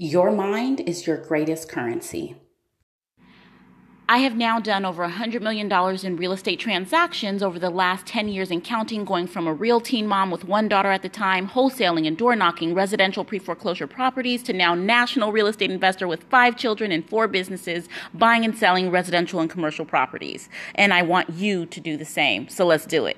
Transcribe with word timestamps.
Your 0.00 0.30
mind 0.30 0.78
is 0.78 1.08
your 1.08 1.16
greatest 1.16 1.68
currency. 1.68 2.36
I 4.08 4.18
have 4.18 4.36
now 4.36 4.60
done 4.60 4.84
over 4.84 5.04
$100 5.04 5.42
million 5.42 5.68
in 6.06 6.16
real 6.16 6.30
estate 6.30 6.60
transactions 6.60 7.42
over 7.42 7.58
the 7.58 7.68
last 7.68 8.06
10 8.06 8.28
years 8.28 8.52
and 8.52 8.62
counting, 8.62 9.04
going 9.04 9.26
from 9.26 9.48
a 9.48 9.52
real 9.52 9.80
teen 9.80 10.06
mom 10.06 10.30
with 10.30 10.44
one 10.44 10.68
daughter 10.68 10.92
at 10.92 11.02
the 11.02 11.08
time, 11.08 11.48
wholesaling 11.48 12.06
and 12.06 12.16
door 12.16 12.36
knocking 12.36 12.74
residential 12.74 13.24
pre 13.24 13.40
foreclosure 13.40 13.88
properties, 13.88 14.44
to 14.44 14.52
now 14.52 14.72
national 14.72 15.32
real 15.32 15.48
estate 15.48 15.72
investor 15.72 16.06
with 16.06 16.22
five 16.30 16.56
children 16.56 16.92
and 16.92 17.08
four 17.08 17.26
businesses, 17.26 17.88
buying 18.14 18.44
and 18.44 18.56
selling 18.56 18.92
residential 18.92 19.40
and 19.40 19.50
commercial 19.50 19.84
properties. 19.84 20.48
And 20.76 20.94
I 20.94 21.02
want 21.02 21.30
you 21.30 21.66
to 21.66 21.80
do 21.80 21.96
the 21.96 22.04
same. 22.04 22.48
So 22.48 22.64
let's 22.64 22.86
do 22.86 23.06
it. 23.06 23.16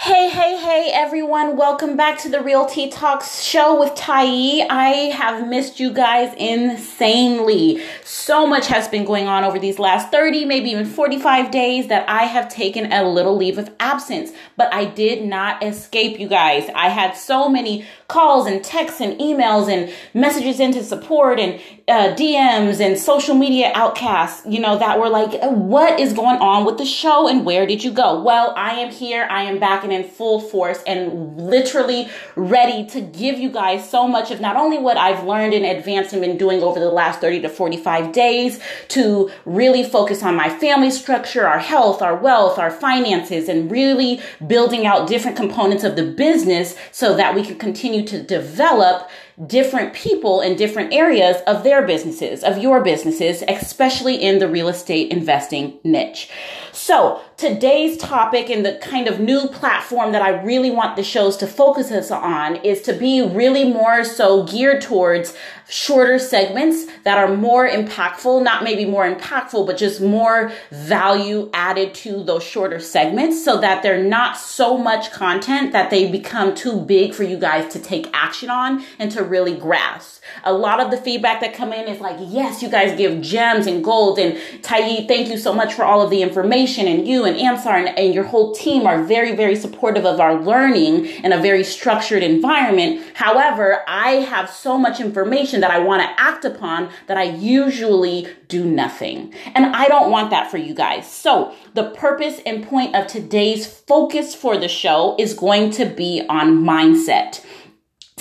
Hey, 0.00 0.30
hey, 0.30 0.56
hey, 0.56 0.90
everyone. 0.94 1.56
Welcome 1.56 1.96
back 1.96 2.20
to 2.20 2.28
the 2.28 2.38
RealTea 2.38 2.92
Talks 2.92 3.42
show 3.42 3.80
with 3.80 3.96
Tai. 3.96 4.64
I 4.70 5.10
have 5.12 5.48
missed 5.48 5.80
you 5.80 5.92
guys 5.92 6.32
insanely. 6.38 7.82
So 8.04 8.46
much 8.46 8.68
has 8.68 8.86
been 8.86 9.04
going 9.04 9.26
on 9.26 9.42
over 9.42 9.58
these 9.58 9.80
last 9.80 10.12
30, 10.12 10.44
maybe 10.44 10.70
even 10.70 10.86
45 10.86 11.50
days 11.50 11.88
that 11.88 12.08
I 12.08 12.26
have 12.26 12.48
taken 12.48 12.92
a 12.92 13.08
little 13.08 13.36
leave 13.36 13.58
of 13.58 13.74
absence, 13.80 14.30
but 14.56 14.72
I 14.72 14.84
did 14.84 15.24
not 15.24 15.64
escape 15.64 16.20
you 16.20 16.28
guys. 16.28 16.70
I 16.76 16.90
had 16.90 17.16
so 17.16 17.48
many 17.48 17.84
calls 18.06 18.46
and 18.46 18.62
texts 18.62 19.00
and 19.00 19.18
emails 19.20 19.68
and 19.68 19.92
messages 20.14 20.60
into 20.60 20.84
support 20.84 21.40
and 21.40 21.60
uh, 21.88 22.14
DMs 22.14 22.80
and 22.80 22.98
social 22.98 23.34
media 23.34 23.72
outcasts, 23.74 24.46
you 24.46 24.60
know, 24.60 24.78
that 24.78 25.00
were 25.00 25.08
like, 25.08 25.42
what 25.42 25.98
is 25.98 26.12
going 26.12 26.38
on 26.38 26.64
with 26.64 26.78
the 26.78 26.86
show 26.86 27.28
and 27.28 27.44
where 27.44 27.66
did 27.66 27.82
you 27.82 27.90
go? 27.90 28.22
Well, 28.22 28.54
I 28.56 28.74
am 28.74 28.92
here. 28.92 29.26
I 29.28 29.42
am 29.42 29.58
back 29.58 29.84
in 29.90 30.04
full 30.04 30.40
force 30.40 30.82
and 30.86 31.40
literally 31.40 32.08
ready 32.36 32.86
to 32.86 33.00
give 33.00 33.38
you 33.38 33.50
guys 33.50 33.88
so 33.88 34.06
much 34.06 34.30
of 34.30 34.40
not 34.40 34.56
only 34.56 34.78
what 34.78 34.96
I've 34.96 35.24
learned 35.24 35.54
in 35.54 35.64
advance 35.64 36.12
and 36.12 36.22
been 36.22 36.36
doing 36.38 36.62
over 36.62 36.78
the 36.80 36.90
last 36.90 37.20
30 37.20 37.42
to 37.42 37.48
45 37.48 38.12
days 38.12 38.60
to 38.88 39.30
really 39.44 39.84
focus 39.84 40.22
on 40.22 40.34
my 40.36 40.48
family 40.48 40.90
structure, 40.90 41.46
our 41.46 41.58
health, 41.58 42.02
our 42.02 42.16
wealth, 42.16 42.58
our 42.58 42.70
finances, 42.70 43.48
and 43.48 43.70
really 43.70 44.20
building 44.46 44.86
out 44.86 45.08
different 45.08 45.36
components 45.36 45.84
of 45.84 45.96
the 45.96 46.04
business 46.04 46.76
so 46.92 47.16
that 47.16 47.34
we 47.34 47.44
can 47.44 47.58
continue 47.58 48.04
to 48.06 48.22
develop 48.22 49.08
different 49.46 49.94
people 49.94 50.40
in 50.40 50.56
different 50.56 50.92
areas 50.92 51.36
of 51.46 51.62
their 51.62 51.86
businesses, 51.86 52.42
of 52.42 52.58
your 52.58 52.82
businesses, 52.82 53.42
especially 53.48 54.16
in 54.16 54.38
the 54.38 54.48
real 54.48 54.68
estate 54.68 55.12
investing 55.12 55.78
niche. 55.84 56.28
So 56.72 57.20
today's 57.36 57.96
topic 57.96 58.50
and 58.50 58.64
the 58.64 58.76
kind 58.76 59.08
of 59.08 59.20
new 59.20 59.48
platform 59.48 60.12
that 60.12 60.22
I 60.22 60.42
really 60.42 60.70
want 60.70 60.96
the 60.96 61.02
shows 61.02 61.36
to 61.38 61.46
focus 61.46 61.90
us 61.90 62.10
on 62.10 62.56
is 62.56 62.82
to 62.82 62.92
be 62.92 63.22
really 63.22 63.64
more 63.64 64.04
so 64.04 64.44
geared 64.44 64.82
towards 64.82 65.34
shorter 65.68 66.18
segments 66.18 66.86
that 67.04 67.18
are 67.18 67.36
more 67.36 67.68
impactful, 67.68 68.42
not 68.42 68.64
maybe 68.64 68.86
more 68.86 69.12
impactful, 69.12 69.66
but 69.66 69.76
just 69.76 70.00
more 70.00 70.50
value 70.70 71.50
added 71.52 71.94
to 71.94 72.22
those 72.22 72.42
shorter 72.42 72.80
segments 72.80 73.44
so 73.44 73.60
that 73.60 73.82
they're 73.82 74.02
not 74.02 74.36
so 74.36 74.78
much 74.78 75.10
content 75.10 75.72
that 75.72 75.90
they 75.90 76.10
become 76.10 76.54
too 76.54 76.80
big 76.80 77.12
for 77.12 77.24
you 77.24 77.36
guys 77.36 77.70
to 77.72 77.78
take 77.78 78.08
action 78.12 78.50
on 78.50 78.84
and 78.98 79.10
to 79.10 79.22
really 79.28 79.56
grasp. 79.56 80.22
A 80.44 80.52
lot 80.52 80.80
of 80.80 80.90
the 80.90 80.96
feedback 80.96 81.40
that 81.40 81.54
come 81.54 81.72
in 81.72 81.88
is 81.88 82.00
like, 82.00 82.16
yes, 82.20 82.62
you 82.62 82.68
guys 82.68 82.96
give 82.96 83.20
gems 83.20 83.66
and 83.66 83.82
gold 83.82 84.18
and 84.18 84.38
Tai, 84.62 85.06
thank 85.06 85.28
you 85.28 85.38
so 85.38 85.52
much 85.52 85.74
for 85.74 85.84
all 85.84 86.02
of 86.02 86.10
the 86.10 86.22
information 86.22 86.86
and 86.86 87.06
you 87.06 87.24
and 87.24 87.36
Ansar 87.36 87.76
and, 87.76 87.98
and 87.98 88.14
your 88.14 88.24
whole 88.24 88.54
team 88.54 88.86
are 88.86 89.02
very, 89.02 89.34
very 89.34 89.56
supportive 89.56 90.04
of 90.04 90.20
our 90.20 90.40
learning 90.40 91.06
in 91.06 91.32
a 91.32 91.40
very 91.40 91.64
structured 91.64 92.22
environment. 92.22 93.02
However, 93.14 93.82
I 93.86 94.12
have 94.12 94.50
so 94.50 94.78
much 94.78 95.00
information 95.00 95.60
that 95.60 95.70
I 95.70 95.78
want 95.78 96.02
to 96.02 96.20
act 96.20 96.44
upon 96.44 96.90
that 97.06 97.16
I 97.16 97.24
usually 97.24 98.28
do 98.48 98.64
nothing. 98.64 99.34
And 99.54 99.76
I 99.76 99.88
don't 99.88 100.10
want 100.10 100.30
that 100.30 100.50
for 100.50 100.56
you 100.56 100.74
guys. 100.74 101.10
So 101.10 101.54
the 101.74 101.90
purpose 101.90 102.40
and 102.46 102.66
point 102.66 102.94
of 102.94 103.06
today's 103.06 103.66
focus 103.66 104.34
for 104.34 104.56
the 104.56 104.68
show 104.68 105.16
is 105.18 105.34
going 105.34 105.70
to 105.72 105.84
be 105.84 106.24
on 106.28 106.64
mindset. 106.64 107.44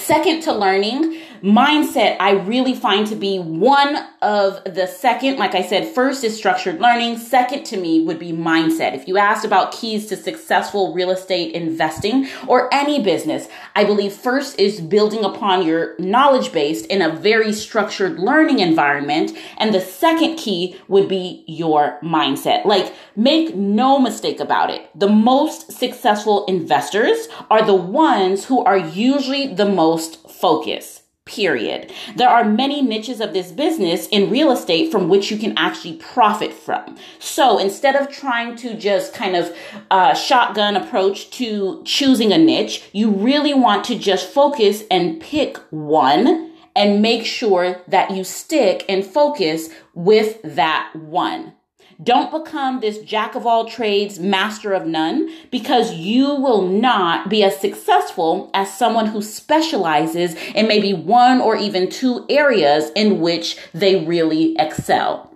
Second 0.08 0.40
to 0.44 0.54
learning, 0.54 1.20
mindset 1.42 2.18
I 2.20 2.32
really 2.32 2.76
find 2.76 3.08
to 3.08 3.16
be 3.16 3.40
one 3.40 3.98
of 4.22 4.64
the 4.64 4.88
second, 4.88 5.38
like 5.38 5.56
I 5.56 5.62
said, 5.62 5.88
first 5.94 6.24
is 6.24 6.36
structured 6.36 6.80
learning. 6.80 7.18
Second 7.18 7.64
to 7.66 7.78
me 7.78 8.02
would 8.02 8.20
be 8.20 8.32
mindset. 8.32 8.96
If 8.96 9.08
you 9.08 9.18
asked 9.18 9.46
about 9.46 9.72
keys 9.72 10.08
to 10.08 10.16
successful 10.16 10.94
real 10.94 11.12
estate 11.12 11.54
investing 11.54 12.28
or 12.48 12.74
any 12.74 13.02
business, 13.04 13.48
I 13.76 13.84
believe 13.84 14.14
first 14.14 14.60
is 14.60 14.82
building 14.82 15.24
upon 15.24 15.66
your 15.66 15.96
knowledge 16.00 16.52
base 16.52 16.86
in 16.86 17.02
a 17.02 17.16
very 17.16 17.54
structured 17.54 18.20
learning 18.20 18.60
environment. 18.60 19.32
And 19.58 19.74
the 19.74 19.82
second 19.82 20.38
key 20.38 20.78
would 20.88 21.08
be 21.08 21.44
your 21.48 22.00
mindset. 22.04 22.66
Like, 22.66 22.94
make 23.16 23.56
no 23.56 24.00
mistake 24.00 24.40
about 24.40 24.70
it. 24.70 24.90
The 24.96 25.10
most 25.10 25.72
successful 25.72 26.46
investors 26.46 27.28
are 27.50 27.66
the 27.66 27.76
ones 27.76 28.46
who 28.46 28.64
are 28.64 28.78
usually 28.78 29.54
the 29.54 29.66
most 29.66 30.30
focused 30.30 31.04
period. 31.28 31.94
There 32.16 32.30
are 32.30 32.44
many 32.44 32.82
niches 32.82 33.22
of 33.22 33.34
this 33.34 33.52
business 33.52 34.08
in 34.08 34.32
real 34.32 34.52
estate 34.52 34.92
from 34.92 35.10
which 35.10 35.30
you 35.30 35.38
can 35.38 35.58
actually 35.58 35.98
profit 35.98 36.54
from. 36.54 36.98
So 37.20 37.60
instead 37.60 37.96
of 37.96 38.10
trying 38.10 38.56
to 38.58 38.74
just 38.74 39.14
kind 39.14 39.36
of 39.36 39.56
uh, 39.92 40.14
shotgun 40.16 40.76
approach 40.76 41.30
to 41.32 41.84
choosing 41.84 42.32
a 42.32 42.38
niche, 42.38 42.90
you 42.94 43.12
really 43.12 43.54
want 43.54 43.84
to 43.86 44.00
just 44.00 44.30
focus 44.30 44.84
and 44.90 45.22
pick 45.22 45.58
one 45.70 46.54
and 46.76 47.02
make 47.02 47.26
sure 47.26 47.82
that 47.88 48.12
you 48.12 48.24
stick 48.24 48.86
and 48.88 49.04
focus 49.04 49.70
with 49.94 50.40
that 50.44 50.96
one. 50.96 51.54
Don't 52.02 52.32
become 52.32 52.80
this 52.80 53.00
jack 53.00 53.34
of 53.34 53.48
all 53.48 53.68
trades, 53.68 54.20
master 54.20 54.74
of 54.74 54.86
none, 54.86 55.30
because 55.50 55.94
you 55.94 56.36
will 56.36 56.62
not 56.62 57.28
be 57.28 57.44
as 57.44 57.60
successful 57.60 58.52
as 58.54 58.78
someone 58.78 59.08
who 59.08 59.22
specializes 59.22 60.36
in 60.54 60.68
maybe 60.68 60.94
one 60.94 61.42
or 61.42 61.56
even 61.58 61.90
two 61.90 62.24
areas 62.30 62.92
in 62.96 63.20
which 63.20 63.58
they 63.74 64.06
really 64.06 64.56
excel 64.58 65.34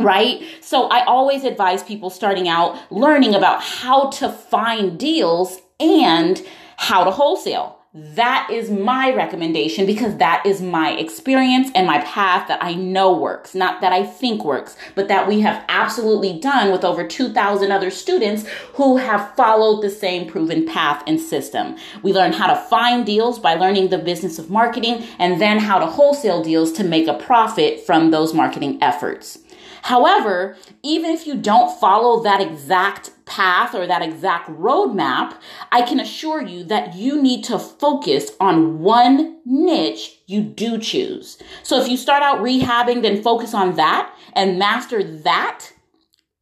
right? 0.00 0.42
So 0.60 0.86
I 0.88 1.04
always 1.06 1.42
advise 1.42 1.82
people 1.82 2.08
starting 2.08 2.48
out 2.48 2.78
learning 2.92 3.34
about 3.34 3.62
how 3.62 4.10
to 4.10 4.28
find 4.28 4.96
deals 4.98 5.60
and 5.80 6.40
how 6.76 7.04
to 7.04 7.10
wholesale. 7.10 7.77
That 8.00 8.48
is 8.48 8.70
my 8.70 9.12
recommendation 9.12 9.84
because 9.84 10.18
that 10.18 10.46
is 10.46 10.62
my 10.62 10.92
experience 10.92 11.68
and 11.74 11.84
my 11.84 11.98
path 12.02 12.46
that 12.46 12.62
I 12.62 12.74
know 12.74 13.12
works, 13.12 13.56
not 13.56 13.80
that 13.80 13.92
I 13.92 14.04
think 14.04 14.44
works, 14.44 14.76
but 14.94 15.08
that 15.08 15.26
we 15.26 15.40
have 15.40 15.64
absolutely 15.68 16.38
done 16.38 16.70
with 16.70 16.84
over 16.84 17.04
2,000 17.04 17.72
other 17.72 17.90
students 17.90 18.46
who 18.74 18.98
have 18.98 19.34
followed 19.34 19.80
the 19.80 19.90
same 19.90 20.30
proven 20.30 20.64
path 20.64 21.02
and 21.08 21.20
system. 21.20 21.76
We 22.04 22.12
learn 22.12 22.34
how 22.34 22.46
to 22.46 22.60
find 22.68 23.04
deals 23.04 23.40
by 23.40 23.54
learning 23.54 23.88
the 23.88 23.98
business 23.98 24.38
of 24.38 24.48
marketing 24.48 25.02
and 25.18 25.40
then 25.40 25.58
how 25.58 25.80
to 25.80 25.86
wholesale 25.86 26.40
deals 26.40 26.70
to 26.74 26.84
make 26.84 27.08
a 27.08 27.14
profit 27.14 27.84
from 27.84 28.12
those 28.12 28.32
marketing 28.32 28.78
efforts. 28.80 29.40
However, 29.82 30.56
even 30.82 31.10
if 31.10 31.26
you 31.26 31.34
don't 31.34 31.78
follow 31.80 32.22
that 32.22 32.40
exact 32.40 33.10
path 33.24 33.74
or 33.74 33.86
that 33.86 34.02
exact 34.02 34.48
roadmap, 34.50 35.34
I 35.70 35.82
can 35.82 36.00
assure 36.00 36.42
you 36.42 36.64
that 36.64 36.94
you 36.94 37.20
need 37.20 37.44
to 37.44 37.58
focus 37.58 38.32
on 38.40 38.80
one 38.80 39.38
niche 39.44 40.18
you 40.26 40.42
do 40.42 40.78
choose. 40.78 41.38
So 41.62 41.80
if 41.80 41.88
you 41.88 41.96
start 41.96 42.22
out 42.22 42.40
rehabbing, 42.40 43.02
then 43.02 43.22
focus 43.22 43.54
on 43.54 43.76
that 43.76 44.14
and 44.32 44.58
master 44.58 45.02
that 45.02 45.72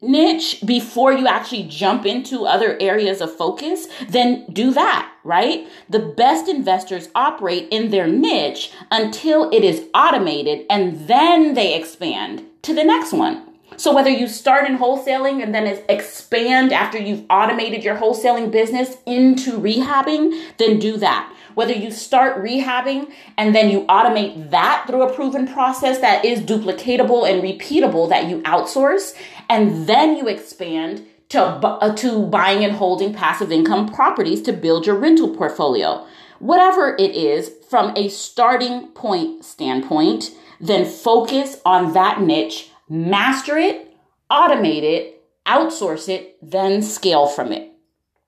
niche 0.06 0.62
before 0.64 1.12
you 1.12 1.26
actually 1.26 1.64
jump 1.64 2.06
into 2.06 2.46
other 2.46 2.76
areas 2.80 3.20
of 3.20 3.34
focus, 3.34 3.86
then 4.08 4.46
do 4.52 4.72
that, 4.72 5.12
right? 5.24 5.68
The 5.88 5.98
best 5.98 6.48
investors 6.48 7.08
operate 7.14 7.68
in 7.70 7.90
their 7.90 8.06
niche 8.06 8.72
until 8.90 9.50
it 9.50 9.64
is 9.64 9.86
automated 9.94 10.66
and 10.70 11.06
then 11.06 11.54
they 11.54 11.74
expand 11.74 12.44
to 12.62 12.74
the 12.74 12.84
next 12.84 13.12
one. 13.12 13.55
So 13.76 13.94
whether 13.94 14.10
you 14.10 14.28
start 14.28 14.68
in 14.68 14.78
wholesaling 14.78 15.42
and 15.42 15.54
then 15.54 15.66
expand 15.88 16.72
after 16.72 16.98
you've 16.98 17.24
automated 17.28 17.84
your 17.84 17.96
wholesaling 17.96 18.50
business 18.50 18.96
into 19.04 19.58
rehabbing, 19.58 20.56
then 20.58 20.78
do 20.78 20.96
that. 20.98 21.32
Whether 21.54 21.72
you 21.72 21.90
start 21.90 22.42
rehabbing 22.42 23.10
and 23.36 23.54
then 23.54 23.70
you 23.70 23.84
automate 23.86 24.50
that 24.50 24.84
through 24.86 25.02
a 25.02 25.12
proven 25.12 25.46
process 25.48 25.98
that 26.00 26.24
is 26.24 26.40
duplicatable 26.40 27.28
and 27.28 27.42
repeatable 27.42 28.08
that 28.10 28.26
you 28.28 28.40
outsource, 28.42 29.14
and 29.48 29.86
then 29.86 30.16
you 30.16 30.28
expand 30.28 31.06
to, 31.30 31.42
uh, 31.42 31.94
to 31.96 32.26
buying 32.26 32.64
and 32.64 32.74
holding 32.74 33.12
passive 33.12 33.50
income 33.50 33.88
properties 33.88 34.42
to 34.42 34.52
build 34.52 34.86
your 34.86 34.96
rental 34.96 35.34
portfolio. 35.34 36.06
Whatever 36.38 36.94
it 36.98 37.16
is, 37.16 37.50
from 37.68 37.96
a 37.96 38.08
starting 38.08 38.88
point 38.88 39.44
standpoint, 39.44 40.30
then 40.60 40.84
focus 40.84 41.60
on 41.64 41.94
that 41.94 42.20
niche, 42.20 42.70
master 42.88 43.56
it, 43.56 43.94
automate 44.30 44.82
it, 44.82 45.22
outsource 45.46 46.08
it, 46.08 46.36
then 46.42 46.82
scale 46.82 47.26
from 47.26 47.52
it. 47.52 47.72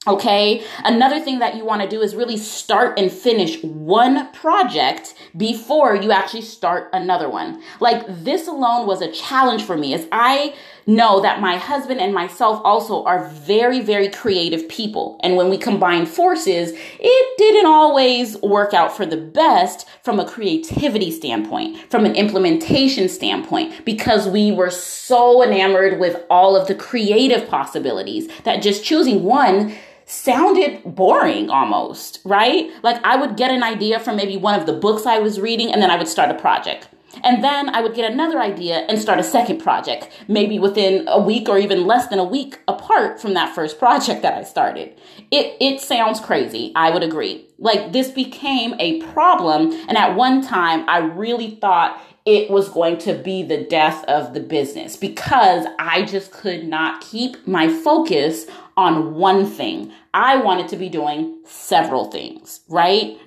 Okay. 0.07 0.65
Another 0.85 1.21
thing 1.21 1.41
that 1.41 1.55
you 1.57 1.67
want 1.67 1.83
to 1.83 1.89
do 1.89 2.01
is 2.01 2.15
really 2.15 2.39
start 2.39 2.99
and 2.99 3.13
finish 3.13 3.63
one 3.63 4.33
project 4.33 5.15
before 5.37 5.97
you 5.97 6.13
actually 6.13 6.43
start 6.43 6.89
another 6.95 7.29
one. 7.29 7.63
Like 7.79 8.05
this 8.07 8.49
alone 8.49 8.87
was 8.87 9.03
a 9.03 9.13
challenge 9.13 9.65
for 9.65 9.77
me 9.77 9.93
as 9.93 10.07
I 10.11 10.55
know 10.87 11.21
that 11.21 11.41
my 11.41 11.59
husband 11.59 12.01
and 12.01 12.15
myself 12.15 12.63
also 12.65 13.05
are 13.05 13.29
very, 13.29 13.81
very 13.81 14.09
creative 14.09 14.67
people. 14.71 15.21
And 15.23 15.37
when 15.37 15.51
we 15.51 15.59
combine 15.59 16.07
forces, 16.07 16.73
it 16.75 17.39
didn't 17.39 17.67
always 17.67 18.41
work 18.41 18.73
out 18.73 18.97
for 18.97 19.05
the 19.05 19.19
best 19.19 19.87
from 20.03 20.19
a 20.19 20.27
creativity 20.27 21.11
standpoint, 21.11 21.91
from 21.91 22.07
an 22.07 22.15
implementation 22.15 23.11
standpoint, 23.11 23.85
because 23.85 24.27
we 24.27 24.53
were 24.53 24.71
so 24.71 25.43
enamored 25.43 26.01
with 26.01 26.25
all 26.31 26.57
of 26.57 26.67
the 26.67 26.75
creative 26.75 27.47
possibilities 27.49 28.27
that 28.45 28.63
just 28.63 28.83
choosing 28.83 29.25
one 29.25 29.77
sounded 30.09 30.83
boring 30.85 31.51
almost, 31.51 32.21
right? 32.25 32.71
Like 32.83 33.05
I 33.05 33.17
would 33.17 33.37
get 33.37 33.51
an 33.51 33.63
idea 33.63 34.01
from 34.01 34.17
maybe 34.17 34.39
one 34.39 34.59
of 34.59 34.65
the 34.65 34.73
books 34.73 35.05
I 35.05 35.19
was 35.19 35.39
reading 35.39 35.71
and 35.71 35.83
then 35.83 35.91
I 35.91 35.97
would 35.97 36.09
start 36.09 36.31
a 36.31 36.35
project. 36.35 36.89
And 37.25 37.43
then 37.43 37.69
I 37.75 37.81
would 37.81 37.95
get 37.95 38.11
another 38.11 38.41
idea 38.41 38.79
and 38.89 38.99
start 38.99 39.19
a 39.19 39.25
second 39.25 39.59
project, 39.59 40.09
maybe 40.29 40.59
within 40.59 41.07
a 41.09 41.21
week 41.21 41.49
or 41.49 41.59
even 41.59 41.87
less 41.87 42.07
than 42.09 42.19
a 42.19 42.25
week 42.25 42.59
apart 42.69 43.21
from 43.21 43.35
that 43.35 43.55
first 43.55 43.79
project 43.79 44.23
that 44.23 44.35
I 44.35 44.45
started. 44.45 44.99
It, 45.31 45.57
it 45.61 45.81
sounds 45.81 46.21
crazy. 46.21 46.73
I 46.75 46.91
would 46.91 47.03
agree. 47.03 47.47
Like 47.59 47.93
this 47.93 48.11
became 48.11 48.75
a 48.79 49.03
problem. 49.13 49.73
And 49.89 49.99
at 49.99 50.17
one 50.17 50.43
time, 50.43 50.89
I 50.89 50.99
really 50.99 51.57
thought 51.57 52.01
it 52.29 52.51
was 52.51 52.69
going 52.69 52.99
to 52.99 53.15
be 53.15 53.43
the 53.43 53.65
death 53.65 54.05
of 54.05 54.35
the 54.35 54.41
business 54.41 54.99
because 54.99 55.65
I 55.79 56.03
just 56.03 56.31
could 56.31 56.69
not 56.69 57.01
keep 57.01 57.49
my 57.49 57.69
focus 57.71 58.45
on 58.77 59.15
one 59.15 59.47
thing. 59.47 59.91
I 60.13 60.37
wanted 60.37 60.69
to 60.69 60.77
be 60.77 60.91
doing 60.91 61.41
several 61.47 62.11
things, 62.11 62.61
right? 62.69 63.19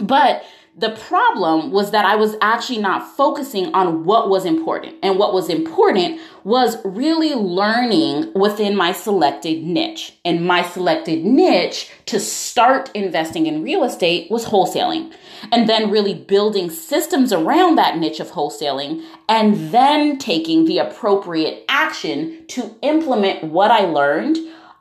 But 0.00 0.44
the 0.78 0.90
problem 0.90 1.72
was 1.72 1.90
that 1.90 2.04
I 2.04 2.14
was 2.14 2.36
actually 2.40 2.78
not 2.78 3.16
focusing 3.16 3.74
on 3.74 4.04
what 4.04 4.28
was 4.28 4.44
important. 4.44 4.94
And 5.02 5.18
what 5.18 5.34
was 5.34 5.48
important 5.48 6.20
was 6.44 6.76
really 6.84 7.34
learning 7.34 8.32
within 8.34 8.76
my 8.76 8.92
selected 8.92 9.64
niche. 9.64 10.16
And 10.24 10.46
my 10.46 10.62
selected 10.62 11.24
niche 11.24 11.90
to 12.06 12.20
start 12.20 12.92
investing 12.94 13.46
in 13.46 13.64
real 13.64 13.82
estate 13.82 14.30
was 14.30 14.44
wholesaling. 14.44 15.12
And 15.50 15.68
then 15.68 15.90
really 15.90 16.14
building 16.14 16.70
systems 16.70 17.32
around 17.32 17.74
that 17.74 17.98
niche 17.98 18.20
of 18.20 18.30
wholesaling 18.30 19.04
and 19.28 19.72
then 19.72 20.16
taking 20.16 20.64
the 20.64 20.78
appropriate 20.78 21.64
action 21.68 22.46
to 22.48 22.76
implement 22.82 23.42
what 23.42 23.72
I 23.72 23.80
learned, 23.80 24.36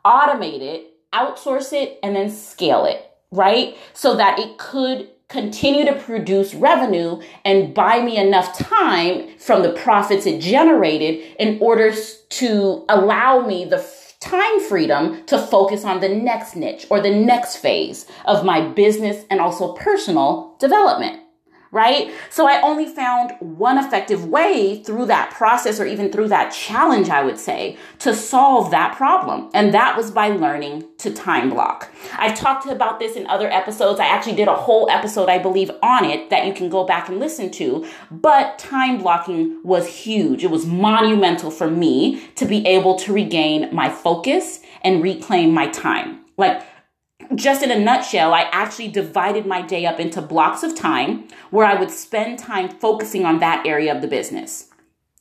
automate 0.06 0.62
it, 0.62 0.94
outsource 1.12 1.74
it, 1.74 1.98
and 2.04 2.16
then 2.16 2.30
scale 2.30 2.86
it, 2.86 3.04
right? 3.32 3.76
So 3.94 4.16
that 4.16 4.38
it 4.38 4.60
could 4.60 5.10
continue 5.30 5.86
to 5.86 5.94
produce 5.94 6.54
revenue 6.54 7.22
and 7.44 7.74
buy 7.74 8.02
me 8.02 8.18
enough 8.18 8.58
time 8.58 9.28
from 9.38 9.62
the 9.62 9.74
profits 9.74 10.26
it 10.26 10.40
generated 10.40 11.36
in 11.38 11.58
order 11.62 11.94
to 12.30 12.86
allow 12.88 13.46
me 13.46 13.66
the 13.66 13.86
time 14.20 14.60
freedom 14.62 15.24
to 15.26 15.38
focus 15.38 15.84
on 15.84 16.00
the 16.00 16.10
next 16.10 16.56
niche 16.56 16.88
or 16.90 17.02
the 17.02 17.14
next 17.14 17.58
phase 17.58 18.08
of 18.26 18.46
my 18.46 18.62
business 18.70 19.26
and 19.30 19.42
also 19.42 19.74
personal 19.74 20.56
development 20.60 21.22
right? 21.72 22.12
So 22.30 22.48
I 22.48 22.62
only 22.62 22.86
found 22.86 23.34
one 23.40 23.78
effective 23.78 24.26
way 24.26 24.82
through 24.84 25.06
that 25.08 25.32
process 25.32 25.80
or 25.80 25.86
even 25.86 26.12
through 26.12 26.30
that 26.30 26.52
challenge, 26.52 27.10
I 27.10 27.24
would 27.24 27.38
say, 27.38 27.78
to 28.00 28.14
solve 28.14 28.72
that 28.72 28.96
problem. 28.96 29.50
And 29.54 29.74
that 29.74 29.98
was 29.98 30.12
by 30.12 30.30
learning 30.30 30.86
to 31.00 31.14
time 31.14 31.50
block. 31.50 31.92
I've 32.18 32.38
talked 32.38 32.68
about 32.68 33.00
this 33.00 33.16
in 33.16 33.28
other 33.28 33.50
episodes. 33.50 34.00
I 34.00 34.06
actually 34.06 34.36
did 34.36 34.48
a 34.48 34.56
whole 34.56 34.90
episode, 34.90 35.30
I 35.30 35.40
believe, 35.40 35.72
on 35.84 36.06
it 36.06 36.30
that 36.30 36.46
you 36.46 36.54
can 36.54 36.70
go 36.70 36.84
back 36.86 37.10
and 37.10 37.20
listen 37.20 37.52
to. 37.52 37.88
But 38.10 38.58
time 38.58 38.98
blocking 38.98 39.60
was 39.64 39.88
huge. 39.88 40.44
It 40.44 40.52
was 40.52 40.66
monumental 40.66 41.52
for 41.52 41.70
me 41.70 42.28
to 42.36 42.46
be 42.46 42.66
able 42.66 42.96
to 43.00 43.14
regain 43.14 43.74
my 43.74 43.90
focus 43.90 44.62
and 44.82 45.04
reclaim 45.04 45.54
my 45.54 45.68
time. 45.68 46.22
Like, 46.38 46.64
just 47.36 47.64
in 47.64 47.72
a 47.72 47.80
nutshell, 47.80 48.34
I 48.34 48.50
actually 48.52 48.90
divided 48.90 49.46
my 49.46 49.62
day 49.62 49.86
up 49.86 50.00
into 50.00 50.22
blocks 50.22 50.64
of 50.64 50.76
time 50.76 51.28
where 51.52 51.66
I 51.66 51.80
would 51.80 51.92
spend 51.92 52.40
time 52.40 52.70
focusing 52.70 53.26
on 53.26 53.40
that 53.40 53.66
area 53.66 53.96
of 53.96 54.02
the 54.02 54.08
business 54.08 54.70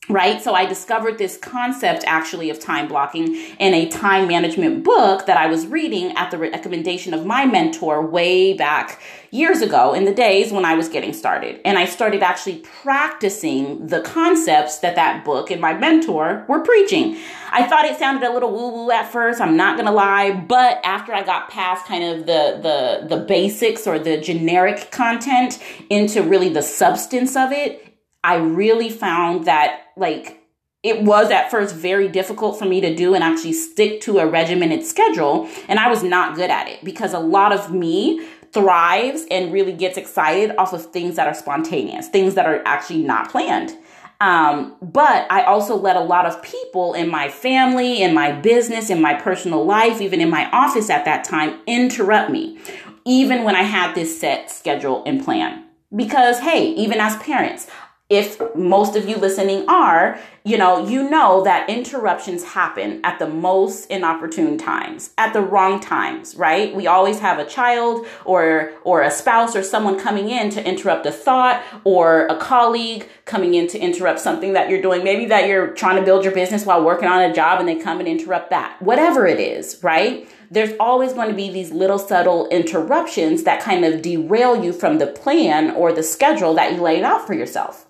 right? 0.09 0.41
So 0.41 0.53
I 0.53 0.65
discovered 0.65 1.17
this 1.17 1.37
concept 1.37 2.03
actually 2.07 2.49
of 2.49 2.59
time 2.59 2.87
blocking 2.87 3.35
in 3.59 3.73
a 3.73 3.89
time 3.89 4.27
management 4.27 4.83
book 4.83 5.25
that 5.25 5.37
I 5.37 5.47
was 5.47 5.67
reading 5.67 6.15
at 6.15 6.31
the 6.31 6.37
recommendation 6.37 7.13
of 7.13 7.25
my 7.25 7.45
mentor 7.45 8.05
way 8.05 8.53
back 8.53 9.01
years 9.31 9.61
ago 9.61 9.93
in 9.93 10.05
the 10.05 10.13
days 10.13 10.51
when 10.53 10.63
I 10.63 10.75
was 10.75 10.87
getting 10.87 11.11
started. 11.11 11.59
And 11.65 11.77
I 11.77 11.85
started 11.85 12.23
actually 12.23 12.59
practicing 12.59 13.87
the 13.87 14.01
concepts 14.01 14.79
that 14.79 14.95
that 14.95 15.25
book 15.25 15.51
and 15.51 15.59
my 15.59 15.73
mentor 15.73 16.45
were 16.47 16.61
preaching. 16.61 17.17
I 17.51 17.63
thought 17.63 17.85
it 17.85 17.99
sounded 17.99 18.25
a 18.25 18.33
little 18.33 18.51
woo 18.51 18.69
woo 18.69 18.91
at 18.91 19.11
first, 19.11 19.41
I'm 19.41 19.57
not 19.57 19.75
going 19.75 19.87
to 19.87 19.91
lie, 19.91 20.31
but 20.31 20.79
after 20.83 21.13
I 21.13 21.23
got 21.23 21.49
past 21.49 21.85
kind 21.85 22.03
of 22.03 22.25
the 22.25 22.59
the 22.61 23.15
the 23.15 23.23
basics 23.23 23.85
or 23.85 23.99
the 23.99 24.17
generic 24.17 24.91
content 24.91 25.59
into 25.89 26.23
really 26.23 26.49
the 26.49 26.61
substance 26.61 27.35
of 27.35 27.51
it, 27.51 27.86
I 28.23 28.35
really 28.35 28.89
found 28.89 29.45
that 29.45 29.87
like 29.95 30.43
it 30.83 31.01
was 31.01 31.31
at 31.31 31.51
first 31.51 31.75
very 31.75 32.07
difficult 32.07 32.57
for 32.57 32.65
me 32.65 32.79
to 32.81 32.95
do 32.95 33.13
and 33.13 33.23
actually 33.23 33.53
stick 33.53 33.99
to 34.01 34.19
a 34.19 34.27
regimented 34.27 34.85
schedule. 34.85 35.49
And 35.67 35.79
I 35.79 35.89
was 35.89 36.03
not 36.03 36.35
good 36.35 36.49
at 36.49 36.67
it 36.67 36.83
because 36.83 37.13
a 37.13 37.19
lot 37.19 37.51
of 37.51 37.73
me 37.73 38.25
thrives 38.53 39.25
and 39.29 39.51
really 39.51 39.73
gets 39.73 39.97
excited 39.97 40.55
off 40.57 40.73
of 40.73 40.85
things 40.91 41.15
that 41.15 41.27
are 41.27 41.33
spontaneous, 41.33 42.07
things 42.07 42.35
that 42.35 42.45
are 42.45 42.61
actually 42.65 43.03
not 43.03 43.29
planned. 43.29 43.75
Um, 44.19 44.75
but 44.81 45.31
I 45.31 45.43
also 45.43 45.75
let 45.75 45.95
a 45.95 46.01
lot 46.01 46.25
of 46.25 46.41
people 46.41 46.93
in 46.93 47.09
my 47.09 47.29
family, 47.29 48.01
in 48.01 48.13
my 48.13 48.31
business, 48.31 48.89
in 48.89 49.01
my 49.01 49.13
personal 49.13 49.63
life, 49.63 50.01
even 50.01 50.21
in 50.21 50.29
my 50.29 50.49
office 50.51 50.89
at 50.89 51.05
that 51.05 51.23
time, 51.23 51.59
interrupt 51.67 52.31
me, 52.31 52.57
even 53.05 53.43
when 53.43 53.55
I 53.55 53.61
had 53.61 53.93
this 53.93 54.19
set 54.19 54.49
schedule 54.49 55.03
and 55.05 55.23
plan. 55.23 55.65
Because, 55.95 56.39
hey, 56.39 56.69
even 56.73 56.99
as 56.99 57.15
parents, 57.17 57.67
if 58.09 58.39
most 58.55 58.95
of 58.95 59.09
you 59.09 59.17
listening 59.17 59.67
are, 59.67 60.17
you 60.45 60.57
know, 60.57 60.87
you 60.87 61.09
know 61.09 61.43
that 61.43 61.69
interruptions 61.69 62.41
happen 62.41 63.01
at 63.03 63.19
the 63.19 63.27
most 63.27 63.91
inopportune 63.91 64.57
times, 64.57 65.09
at 65.17 65.33
the 65.33 65.41
wrong 65.41 65.81
times, 65.81 66.33
right? 66.35 66.73
We 66.73 66.87
always 66.87 67.19
have 67.19 67.37
a 67.37 67.43
child 67.43 68.07
or 68.23 68.71
or 68.85 69.01
a 69.01 69.11
spouse 69.11 69.57
or 69.57 69.63
someone 69.63 69.99
coming 69.99 70.29
in 70.29 70.49
to 70.51 70.65
interrupt 70.65 71.05
a 71.05 71.11
thought 71.11 71.61
or 71.83 72.27
a 72.27 72.37
colleague 72.37 73.09
coming 73.25 73.55
in 73.55 73.67
to 73.67 73.79
interrupt 73.79 74.21
something 74.21 74.53
that 74.53 74.69
you're 74.69 74.81
doing. 74.81 75.03
Maybe 75.03 75.25
that 75.25 75.49
you're 75.49 75.71
trying 75.71 75.97
to 75.97 76.03
build 76.03 76.23
your 76.23 76.33
business 76.33 76.65
while 76.65 76.85
working 76.85 77.09
on 77.09 77.21
a 77.21 77.33
job 77.33 77.59
and 77.59 77.67
they 77.67 77.75
come 77.75 77.99
and 77.99 78.07
interrupt 78.07 78.51
that. 78.51 78.81
Whatever 78.81 79.27
it 79.27 79.41
is, 79.41 79.83
right? 79.83 80.29
There's 80.49 80.71
always 80.79 81.11
going 81.11 81.27
to 81.27 81.35
be 81.35 81.51
these 81.51 81.71
little 81.71 81.99
subtle 81.99 82.47
interruptions 82.47 83.43
that 83.43 83.61
kind 83.61 83.83
of 83.83 84.01
derail 84.01 84.63
you 84.63 84.71
from 84.71 84.97
the 84.97 85.07
plan 85.07 85.71
or 85.71 85.91
the 85.91 86.03
schedule 86.03 86.53
that 86.53 86.71
you 86.71 86.81
laid 86.81 87.03
out 87.03 87.27
for 87.27 87.33
yourself. 87.33 87.83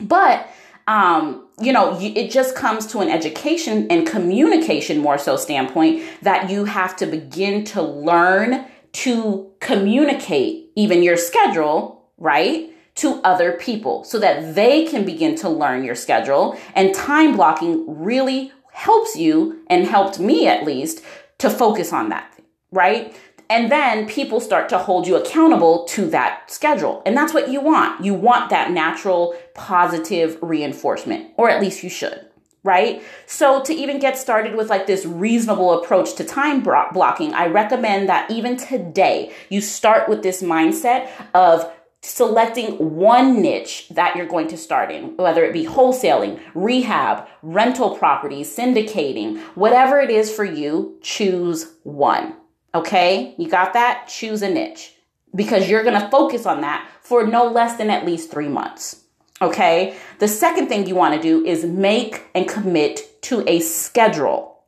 But 0.00 0.48
um, 0.86 1.46
you 1.60 1.72
know, 1.72 1.96
it 2.00 2.30
just 2.30 2.56
comes 2.56 2.86
to 2.88 3.00
an 3.00 3.08
education 3.08 3.86
and 3.90 4.06
communication 4.06 4.98
more 4.98 5.18
so 5.18 5.36
standpoint 5.36 6.02
that 6.22 6.50
you 6.50 6.64
have 6.64 6.96
to 6.96 7.06
begin 7.06 7.64
to 7.66 7.82
learn 7.82 8.64
to 8.92 9.52
communicate 9.60 10.70
even 10.74 11.02
your 11.02 11.16
schedule, 11.16 12.08
right? 12.18 12.70
To 12.96 13.20
other 13.22 13.52
people 13.52 14.04
so 14.04 14.18
that 14.18 14.54
they 14.54 14.86
can 14.86 15.04
begin 15.04 15.36
to 15.36 15.48
learn 15.48 15.84
your 15.84 15.94
schedule. 15.94 16.58
And 16.74 16.94
time 16.94 17.36
blocking 17.36 17.84
really 18.02 18.52
helps 18.72 19.16
you 19.16 19.62
and 19.68 19.86
helped 19.86 20.18
me 20.18 20.48
at 20.48 20.64
least 20.64 21.04
to 21.38 21.50
focus 21.50 21.92
on 21.92 22.08
that, 22.08 22.36
right? 22.72 23.14
And 23.50 23.70
then 23.70 24.06
people 24.06 24.40
start 24.40 24.68
to 24.68 24.78
hold 24.78 25.08
you 25.08 25.16
accountable 25.16 25.84
to 25.86 26.08
that 26.10 26.50
schedule. 26.50 27.02
And 27.04 27.16
that's 27.16 27.34
what 27.34 27.50
you 27.50 27.60
want. 27.60 28.04
You 28.04 28.14
want 28.14 28.48
that 28.50 28.70
natural 28.70 29.34
positive 29.54 30.38
reinforcement, 30.40 31.32
or 31.36 31.50
at 31.50 31.60
least 31.60 31.82
you 31.82 31.90
should 31.90 32.26
right? 32.62 33.02
So 33.26 33.62
to 33.62 33.72
even 33.72 33.98
get 33.98 34.18
started 34.18 34.54
with 34.54 34.68
like 34.68 34.86
this 34.86 35.06
reasonable 35.06 35.82
approach 35.82 36.14
to 36.16 36.24
time 36.24 36.62
blocking, 36.62 37.32
I 37.32 37.46
recommend 37.46 38.08
that 38.08 38.30
even 38.30 38.56
today 38.56 39.32
you 39.48 39.62
start 39.62 40.08
with 40.08 40.22
this 40.22 40.42
mindset 40.42 41.08
of 41.32 41.70
selecting 42.02 42.96
one 42.96 43.42
niche 43.42 43.88
that 43.90 44.16
you're 44.16 44.26
going 44.26 44.48
to 44.48 44.56
start 44.56 44.90
in, 44.90 45.16
whether 45.16 45.44
it 45.44 45.52
be 45.52 45.64
wholesaling, 45.64 46.40
rehab, 46.54 47.26
rental 47.42 47.96
properties, 47.96 48.54
syndicating, 48.54 49.38
whatever 49.54 49.98
it 49.98 50.10
is 50.10 50.30
for 50.30 50.44
you, 50.44 50.98
choose 51.02 51.74
one. 51.82 52.34
Okay, 52.74 53.34
you 53.36 53.48
got 53.48 53.72
that? 53.72 54.06
Choose 54.08 54.42
a 54.42 54.50
niche 54.50 54.94
because 55.34 55.68
you're 55.68 55.82
going 55.82 56.00
to 56.00 56.10
focus 56.10 56.46
on 56.46 56.60
that 56.60 56.88
for 57.02 57.26
no 57.26 57.46
less 57.46 57.76
than 57.76 57.90
at 57.90 58.06
least 58.06 58.30
three 58.30 58.48
months. 58.48 59.04
Okay, 59.42 59.96
the 60.18 60.28
second 60.28 60.68
thing 60.68 60.86
you 60.86 60.94
want 60.94 61.14
to 61.14 61.20
do 61.20 61.44
is 61.44 61.64
make 61.64 62.26
and 62.34 62.48
commit 62.48 63.22
to 63.22 63.42
a 63.48 63.60
schedule. 63.60 64.58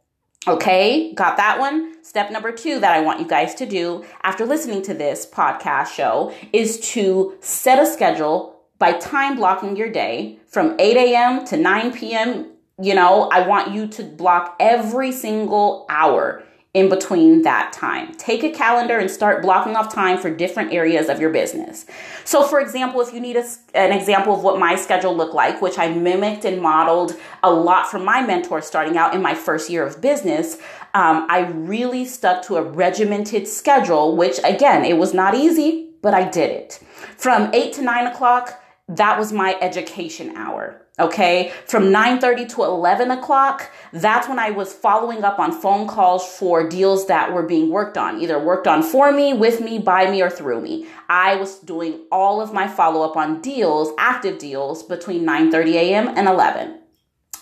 Okay, 0.49 1.13
got 1.15 1.37
that 1.37 1.61
one? 1.61 2.03
Step 2.03 2.33
number 2.33 2.51
two 2.51 2.81
that 2.81 2.93
I 2.93 3.01
want 3.01 3.21
you 3.21 3.27
guys 3.27 3.55
to 3.57 3.67
do 3.67 4.05
after 4.23 4.45
listening 4.45 4.83
to 4.83 4.95
this 4.95 5.25
podcast 5.25 5.89
show 5.89 6.35
is 6.53 6.81
to 6.93 7.37
set 7.41 7.79
a 7.79 7.87
schedule 7.87 8.61
by 8.79 8.93
time 8.93 9.37
blocking 9.37 9.77
your 9.77 9.91
day 9.91 10.41
from 10.49 10.75
8 10.81 10.97
a.m. 10.97 11.45
to 11.47 11.57
9 11.57 11.93
p.m. 11.93 12.51
You 12.81 12.95
know, 12.95 13.29
I 13.31 13.47
want 13.47 13.73
you 13.73 13.87
to 13.87 14.03
block 14.03 14.57
every 14.59 15.13
single 15.13 15.87
hour 15.89 16.43
in 16.75 16.89
between 16.89 17.43
that 17.43 17.71
time. 17.73 18.15
Take 18.15 18.43
a 18.43 18.51
calendar 18.51 18.99
and 18.99 19.11
start 19.11 19.43
blocking 19.43 19.77
off 19.77 19.95
time 19.95 20.17
for 20.17 20.31
different 20.31 20.73
areas 20.73 21.11
of 21.11 21.21
your 21.21 21.29
business. 21.29 21.85
So, 22.25 22.45
for 22.45 22.61
example, 22.61 23.03
if 23.03 23.13
you 23.13 23.21
need 23.21 23.37
a, 23.37 23.45
an 23.75 23.93
example 23.93 24.35
of 24.35 24.43
what 24.43 24.59
my 24.59 24.77
schedule 24.77 25.15
looked 25.15 25.35
like, 25.35 25.61
which 25.61 25.79
I 25.79 25.89
mimicked 25.89 26.47
and 26.47 26.63
modeled 26.63 27.15
a 27.43 27.53
lot 27.53 27.91
from 27.91 28.07
my 28.07 28.25
mentor 28.25 28.63
starting 28.63 28.97
out 28.97 29.15
in 29.15 29.21
my 29.21 29.35
first 29.35 29.69
year 29.69 29.87
of 29.87 30.01
business, 30.01 30.55
um, 30.95 31.27
I 31.29 31.41
really 31.41 32.07
stuck 32.07 32.43
to 32.47 32.57
a 32.57 32.63
regimented 32.63 33.49
schedule, 33.49 34.17
which 34.17 34.39
again, 34.43 34.87
it 34.87 34.97
was 34.97 35.13
not 35.13 35.35
easy, 35.35 35.91
but 36.01 36.15
I 36.15 36.29
did 36.29 36.51
it. 36.51 36.81
From 37.19 37.51
8 37.53 37.75
to 37.75 37.83
9 37.83 38.07
o'clock, 38.07 38.62
that 38.89 39.19
was 39.19 39.33
my 39.33 39.57
education 39.61 40.37
hour. 40.37 40.83
Okay. 40.99 41.53
From 41.67 41.91
9:30 41.91 42.45
to 42.51 42.65
11 42.65 43.11
o'clock, 43.11 43.71
that's 43.93 44.29
when 44.29 44.39
I 44.39 44.51
was 44.51 44.75
following 44.75 45.25
up 45.25 45.39
on 45.39 45.51
phone 45.51 45.89
calls 45.89 46.27
for 46.27 46.69
deals 46.69 47.07
that 47.07 47.33
were 47.33 47.43
being 47.43 47.71
worked 47.71 47.97
on, 47.97 48.21
either 48.21 48.39
worked 48.39 48.67
on 48.67 48.83
for 48.83 49.11
me, 49.11 49.33
with 49.33 49.61
me, 49.61 49.79
by 49.79 50.11
me, 50.11 50.21
or 50.21 50.29
through 50.29 50.61
me. 50.61 50.87
I 51.09 51.37
was 51.37 51.59
doing 51.59 52.01
all 52.13 52.43
of 52.43 52.53
my 52.53 52.69
follow 52.69 53.03
up 53.09 53.17
on 53.17 53.41
deals, 53.41 53.93
active 53.99 54.39
deals, 54.39 54.83
between 54.83 55.25
9:30 55.25 55.75
a.m. 55.77 56.09
and 56.09 56.29
11. 56.29 56.82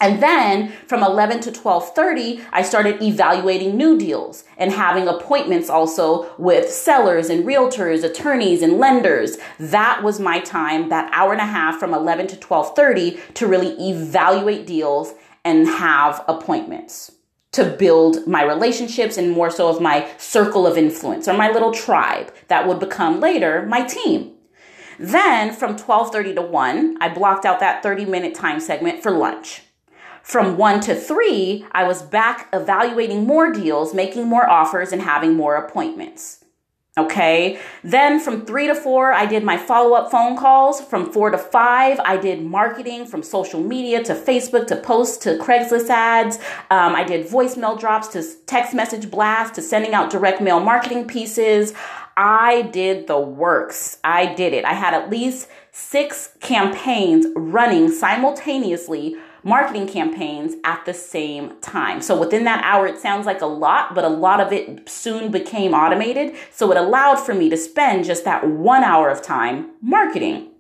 And 0.01 0.23
then 0.23 0.73
from 0.87 1.03
11 1.03 1.41
to 1.41 1.53
12:30, 1.53 2.41
I 2.53 2.63
started 2.63 3.03
evaluating 3.03 3.77
new 3.77 3.99
deals 3.99 4.45
and 4.57 4.73
having 4.73 5.07
appointments 5.07 5.69
also 5.69 6.31
with 6.39 6.73
sellers 6.73 7.29
and 7.29 7.45
realtors, 7.45 8.03
attorneys 8.03 8.63
and 8.63 8.79
lenders. 8.79 9.37
That 9.59 10.03
was 10.03 10.19
my 10.19 10.41
time, 10.41 10.89
that 10.89 11.11
hour 11.13 11.33
and 11.33 11.41
a 11.41 11.45
half 11.45 11.79
from 11.79 11.93
11 11.93 12.29
to 12.29 12.37
12:30 12.37 13.21
to 13.35 13.47
really 13.47 13.73
evaluate 13.91 14.67
deals 14.67 15.13
and 15.45 15.69
have 15.69 16.25
appointments 16.27 17.13
to 17.53 17.65
build 17.65 18.27
my 18.27 18.43
relationships 18.43 19.19
and 19.19 19.33
more 19.33 19.51
so 19.51 19.69
of 19.69 19.81
my 19.81 20.07
circle 20.17 20.67
of 20.67 20.79
influence 20.79 21.27
or 21.29 21.35
my 21.35 21.51
little 21.51 21.73
tribe 21.73 22.33
that 22.49 22.67
would 22.67 22.79
become 22.79 23.21
later 23.21 23.67
my 23.67 23.83
team. 23.83 24.33
Then 24.99 25.53
from 25.53 25.77
12:30 25.77 26.35
to 26.37 26.43
1, 26.43 26.97
I 27.01 27.09
blocked 27.09 27.45
out 27.45 27.61
that 27.61 27.83
30 27.83 28.05
minute 28.05 28.35
time 28.35 28.61
segment 28.61 29.03
for 29.03 29.11
lunch. 29.11 29.63
From 30.31 30.57
one 30.57 30.79
to 30.83 30.95
three, 30.95 31.67
I 31.73 31.83
was 31.83 32.03
back 32.03 32.49
evaluating 32.53 33.27
more 33.27 33.53
deals, 33.53 33.93
making 33.93 34.29
more 34.29 34.49
offers, 34.49 34.93
and 34.93 35.03
having 35.03 35.35
more 35.35 35.57
appointments. 35.57 36.45
Okay. 36.97 37.59
Then 37.83 38.21
from 38.21 38.47
three 38.47 38.69
to 38.69 38.77
four, 38.77 39.13
I 39.13 39.27
did 39.27 39.43
my 39.43 39.57
follow 39.57 39.97
up 39.97 40.09
phone 40.13 40.37
calls. 40.37 40.81
From 40.81 41.13
four 41.13 41.31
to 41.31 41.39
five, 41.39 41.99
I 42.05 42.17
did 42.17 42.45
marketing 42.45 43.07
from 43.07 43.25
social 43.25 43.61
media 43.61 44.05
to 44.05 44.15
Facebook 44.15 44.69
to 44.69 44.77
posts 44.77 45.17
to 45.25 45.37
Craigslist 45.37 45.91
ads. 45.91 46.37
Um, 46.71 46.95
I 46.95 47.03
did 47.03 47.27
voicemail 47.27 47.77
drops 47.77 48.07
to 48.09 48.25
text 48.47 48.73
message 48.73 49.11
blasts 49.11 49.57
to 49.57 49.63
sending 49.63 49.95
out 49.95 50.11
direct 50.11 50.41
mail 50.41 50.61
marketing 50.61 51.09
pieces. 51.09 51.75
I 52.17 52.63
did 52.71 53.09
the 53.09 53.19
works. 53.19 53.99
I 54.05 54.33
did 54.33 54.53
it. 54.53 54.65
I 54.65 54.75
had 54.75 54.95
at 54.95 55.11
least 55.11 55.49
six 55.73 56.37
campaigns 56.39 57.27
running 57.35 57.91
simultaneously 57.91 59.17
marketing 59.43 59.87
campaigns 59.87 60.55
at 60.65 60.85
the 60.85 60.95
same 60.95 61.59
time. 61.61 62.01
So 62.03 62.19
within 62.19 62.45
that 62.45 62.63
hour, 62.65 62.87
it 62.87 62.99
sounds 62.99 63.27
like 63.27 63.41
a 63.41 63.47
lot, 63.47 63.95
but 63.95 64.05
a 64.05 64.09
lot 64.09 64.41
of 64.41 64.53
it 64.53 64.89
soon 64.89 65.31
became 65.31 65.75
automated. 65.75 66.37
So 66.51 66.71
it 66.71 66.77
allowed 66.77 67.17
for 67.17 67.35
me 67.35 67.49
to 67.51 67.57
spend 67.57 68.05
just 68.05 68.25
that 68.25 68.47
one 68.47 68.85
hour 68.85 69.09
of 69.09 69.23
time 69.23 69.71
marketing 69.81 70.51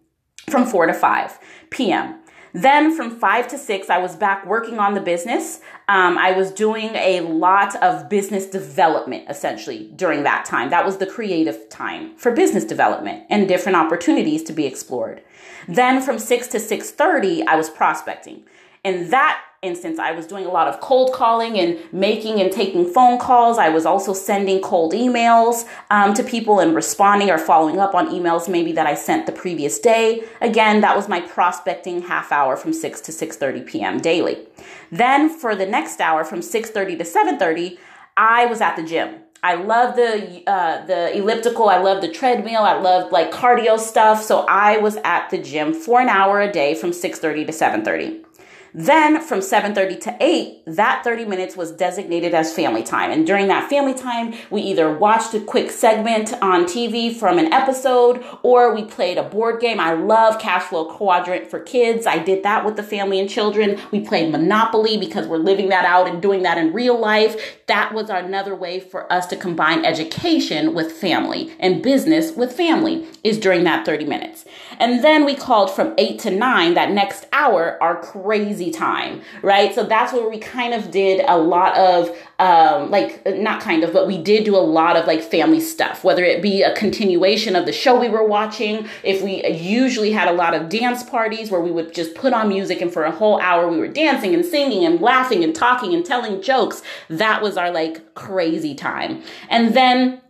from 0.49 0.67
4 0.67 0.87
to 0.87 0.95
5 0.95 1.39
p.m. 1.71 2.21
Then 2.53 2.97
from 2.97 3.19
five 3.19 3.47
to 3.49 3.59
six, 3.59 3.89
I 3.91 3.99
was 3.99 4.17
back 4.17 4.45
working 4.45 4.79
on 4.79 4.95
the 4.95 5.01
business. 5.01 5.61
Um, 5.89 6.19
I 6.19 6.33
was 6.33 6.51
doing 6.51 6.91
a 6.97 7.21
lot 7.21 7.81
of 7.83 8.09
business 8.09 8.47
development 8.47 9.27
essentially 9.29 9.91
during 9.95 10.25
that 10.25 10.45
time. 10.45 10.71
That 10.71 10.85
was 10.85 10.97
the 10.97 11.07
creative 11.07 11.69
time 11.69 12.17
for 12.17 12.33
business 12.33 12.65
development 12.65 13.25
and 13.31 13.47
different 13.47 13.77
opportunities 13.77 14.43
to 14.45 14.53
be 14.53 14.67
explored. 14.67 15.23
Then 15.69 16.03
from 16.03 16.19
six 16.19 16.49
to 16.49 16.59
six 16.59 16.91
thirty, 16.91 17.47
I 17.47 17.55
was 17.55 17.71
prospecting. 17.71 18.43
In 18.85 19.11
that 19.11 19.43
instance, 19.63 19.99
I 19.99 20.13
was 20.13 20.27
doing 20.27 20.47
a 20.47 20.51
lot 20.51 20.69
of 20.69 20.81
cold 20.81 21.13
calling 21.13 21.59
and 21.59 21.79
making 21.93 22.41
and 22.41 22.51
taking 22.51 22.91
phone 22.91 23.19
calls. 23.19 23.59
I 23.59 23.69
was 23.69 23.85
also 23.85 24.15
sending 24.15 24.63
cold 24.63 24.95
emails 24.95 25.69
um, 25.91 26.15
to 26.15 26.23
people 26.23 26.61
and 26.61 26.75
responding 26.75 27.31
or 27.31 27.37
following 27.37 27.79
up 27.79 27.95
on 27.95 28.09
emails 28.09 28.49
maybe 28.49 28.73
that 28.73 28.87
I 28.87 28.95
sent 28.95 29.27
the 29.27 29.33
previous 29.33 29.79
day. 29.79 30.25
Again, 30.41 30.81
that 30.81 30.97
was 30.97 31.09
my 31.09 31.21
prospecting 31.21 32.03
half 32.03 32.33
hour 32.33 32.57
from 32.57 32.73
6 32.73 33.01
to 33.03 33.13
6:30 33.13 33.67
p.m. 33.67 34.01
daily. 34.01 34.47
Then 34.91 35.29
for 35.29 35.55
the 35.55 35.67
next 35.67 36.01
hour 36.01 36.25
from 36.25 36.41
6:30 36.41 36.99
to 36.99 37.05
7:30, 37.05 37.79
I 38.17 38.47
was 38.47 38.63
at 38.63 38.77
the 38.77 38.83
gym. 38.83 39.17
I 39.43 39.55
love 39.55 39.97
the 39.97 40.43
uh, 40.47 40.85
the 40.87 41.17
elliptical. 41.17 41.69
I 41.69 41.79
love 41.79 42.03
the 42.03 42.13
treadmill. 42.13 42.63
I 42.63 42.79
love 42.79 43.11
like 43.11 43.31
cardio 43.31 43.79
stuff. 43.79 44.23
So 44.23 44.41
I 44.49 44.77
was 44.79 44.97
at 45.05 45.31
the 45.31 45.39
gym 45.39 45.73
for 45.73 46.01
an 46.01 46.09
hour 46.09 46.41
a 46.41 46.51
day 46.51 46.75
from 46.75 46.91
6:30 46.91 47.47
to 47.47 47.53
7:30. 47.53 48.25
Then 48.73 49.21
from 49.21 49.41
7:30 49.41 50.01
to 50.01 50.17
8, 50.21 50.63
that 50.67 51.03
30 51.03 51.25
minutes 51.25 51.57
was 51.57 51.73
designated 51.73 52.35
as 52.35 52.53
family 52.53 52.83
time. 52.83 53.11
And 53.11 53.27
during 53.27 53.49
that 53.49 53.69
family 53.69 53.95
time, 53.95 54.35
we 54.51 54.63
either 54.63 54.93
watched 54.93 55.35
a 55.35 55.41
quick 55.41 55.71
segment 55.71 56.33
on 56.41 56.65
TV 56.65 57.13
from 57.13 57.39
an 57.39 57.53
episode 57.53 58.25
or 58.43 58.75
we 58.75 58.85
played 58.85 59.19
a 59.19 59.23
board 59.23 59.61
game. 59.61 59.81
I 59.81 59.93
love 59.95 60.39
Cash 60.39 60.65
Flow 60.65 60.85
Quadrant 60.85 61.51
for 61.51 61.59
kids. 61.61 62.07
I 62.07 62.19
did 62.19 62.43
that 62.45 62.65
with 62.65 62.77
the 62.77 62.83
family 62.83 63.19
and 63.19 63.29
children. 63.29 63.79
We 63.91 64.01
played 64.01 64.31
Monopoly 64.31 64.97
because 64.97 65.27
we're 65.27 65.39
living 65.39 65.69
that 65.71 65.85
out 65.85 66.07
and 66.07 66.23
doing 66.23 66.43
that 66.43 66.59
in 66.59 66.73
real 66.73 66.99
life. 66.99 67.59
That 67.67 67.93
was 67.93 68.09
another 68.11 68.55
way 68.55 68.81
for 68.81 69.13
us 69.13 69.27
to 69.29 69.37
combine 69.37 69.85
education 69.85 70.75
with 70.75 70.93
family 70.93 71.53
and 71.59 71.83
business 71.83 72.33
with 72.37 72.53
family 72.53 73.07
is 73.25 73.39
during 73.39 73.65
that 73.65 73.85
30 73.85 74.05
minutes. 74.05 74.45
And 74.81 75.05
then 75.05 75.25
we 75.27 75.37
called 75.37 75.71
from 75.71 75.95
8 75.99 76.19
to 76.21 76.31
9, 76.31 76.75
that 76.75 76.91
next 76.91 77.27
hour, 77.33 77.79
our 77.83 78.01
crazy 78.01 78.71
time, 78.71 79.21
right? 79.43 79.75
So 79.75 79.85
that's 79.85 80.13
where 80.13 80.29
we 80.29 80.39
kind 80.39 80.73
of 80.73 80.91
did 80.91 81.23
a 81.29 81.37
lot 81.37 81.77
of, 81.77 82.11
um, 82.39 82.91
like, 82.91 83.25
not 83.27 83.61
kind 83.61 83.85
of, 83.85 83.93
but 83.93 84.07
we 84.07 84.17
did 84.17 84.45
do 84.45 84.57
a 84.57 84.59
lot 84.59 84.97
of 84.97 85.07
like 85.07 85.23
family 85.23 85.61
stuff, 85.61 86.03
whether 86.03 86.25
it 86.25 86.41
be 86.41 86.63
a 86.63 86.75
continuation 86.75 87.55
of 87.55 87.67
the 87.67 87.73
show 87.73 88.01
we 88.01 88.09
were 88.09 88.27
watching. 88.27 88.89
If 89.05 89.23
we 89.23 89.47
usually 89.47 90.13
had 90.13 90.29
a 90.29 90.33
lot 90.33 90.55
of 90.55 90.71
dance 90.71 91.03
parties 91.03 91.51
where 91.51 91.61
we 91.61 91.71
would 91.71 91.93
just 91.93 92.15
put 92.15 92.33
on 92.33 92.49
music 92.49 92.81
and 92.81 92.91
for 92.91 93.05
a 93.05 93.11
whole 93.11 93.39
hour 93.41 93.69
we 93.69 93.77
were 93.77 93.89
dancing 93.89 94.35
and 94.35 94.45
singing 94.45 94.87
and 94.87 95.01
laughing 95.01 95.45
and 95.45 95.55
talking 95.55 95.95
and 95.95 96.07
telling 96.07 96.41
jokes, 96.41 96.83
that 97.11 97.43
was 97.43 97.59
our 97.59 97.71
like 97.71 98.15
crazy 98.15 98.75
time. 98.75 99.23
And 99.51 99.75
then 99.75 100.23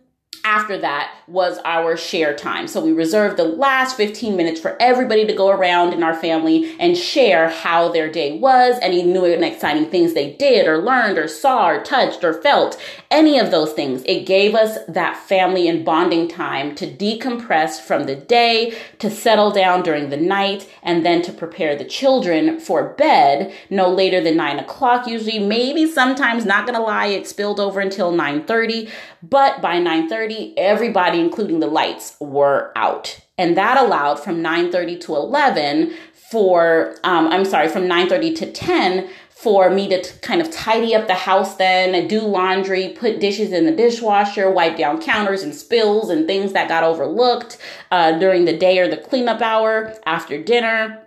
after 0.43 0.77
that 0.79 1.15
was 1.27 1.59
our 1.65 1.95
share 1.95 2.35
time. 2.35 2.67
So 2.67 2.83
we 2.83 2.91
reserved 2.91 3.37
the 3.37 3.43
last 3.43 3.95
15 3.97 4.35
minutes 4.35 4.59
for 4.59 4.75
everybody 4.81 5.25
to 5.25 5.33
go 5.33 5.49
around 5.49 5.93
in 5.93 6.03
our 6.03 6.13
family 6.13 6.75
and 6.79 6.97
share 6.97 7.49
how 7.49 7.89
their 7.89 8.11
day 8.11 8.37
was, 8.37 8.77
any 8.81 9.03
new 9.03 9.25
and 9.25 9.43
exciting 9.43 9.89
things 9.89 10.13
they 10.13 10.33
did 10.33 10.67
or 10.67 10.79
learned 10.79 11.17
or 11.17 11.27
saw 11.27 11.69
or 11.69 11.83
touched 11.83 12.23
or 12.23 12.33
felt, 12.33 12.81
any 13.09 13.37
of 13.37 13.51
those 13.51 13.73
things. 13.73 14.03
It 14.05 14.25
gave 14.25 14.55
us 14.55 14.77
that 14.87 15.17
family 15.17 15.67
and 15.67 15.85
bonding 15.85 16.27
time 16.27 16.75
to 16.75 16.87
decompress 16.87 17.79
from 17.79 18.05
the 18.05 18.15
day, 18.15 18.75
to 18.99 19.09
settle 19.09 19.51
down 19.51 19.83
during 19.83 20.09
the 20.09 20.17
night, 20.17 20.69
and 20.81 21.05
then 21.05 21.21
to 21.23 21.31
prepare 21.31 21.75
the 21.75 21.85
children 21.85 22.59
for 22.59 22.89
bed 22.93 23.53
no 23.69 23.89
later 23.89 24.21
than 24.21 24.37
nine 24.37 24.59
o'clock. 24.59 25.07
Usually, 25.07 25.39
maybe 25.39 25.85
sometimes, 25.85 26.45
not 26.45 26.65
gonna 26.65 26.81
lie, 26.81 27.07
it 27.07 27.27
spilled 27.27 27.59
over 27.59 27.79
until 27.79 28.11
9:30, 28.11 28.89
but 29.21 29.61
by 29.61 29.77
9:30, 29.77 30.30
everybody, 30.57 31.19
including 31.19 31.59
the 31.59 31.67
lights, 31.67 32.15
were 32.19 32.71
out. 32.75 33.19
And 33.37 33.57
that 33.57 33.77
allowed 33.77 34.19
from 34.19 34.41
9:30 34.43 34.99
to 35.01 35.15
11 35.15 35.93
for 36.31 36.95
um, 37.03 37.27
I'm 37.27 37.45
sorry, 37.45 37.67
from 37.67 37.87
9:30 37.87 38.35
to 38.37 38.51
10 38.51 39.09
for 39.29 39.71
me 39.71 39.87
to 39.89 39.99
t- 40.01 40.19
kind 40.21 40.39
of 40.39 40.51
tidy 40.51 40.93
up 40.93 41.07
the 41.07 41.15
house 41.15 41.55
then, 41.55 42.07
do 42.07 42.21
laundry, 42.21 42.89
put 42.89 43.19
dishes 43.19 43.51
in 43.51 43.65
the 43.65 43.71
dishwasher, 43.71 44.51
wipe 44.51 44.77
down 44.77 45.01
counters 45.01 45.41
and 45.41 45.55
spills 45.55 46.11
and 46.11 46.27
things 46.27 46.53
that 46.53 46.69
got 46.69 46.83
overlooked 46.83 47.57
uh, 47.89 48.11
during 48.19 48.45
the 48.45 48.55
day 48.55 48.77
or 48.77 48.87
the 48.87 48.97
cleanup 48.97 49.41
hour 49.41 49.95
after 50.05 50.41
dinner 50.41 51.01